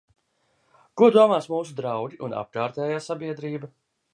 Ko 1.01 1.09
domās 1.17 1.49
mūsu 1.55 1.77
draugi 1.81 2.19
un 2.29 2.33
apkārtējā 2.41 2.99
sabiedrība? 3.11 3.71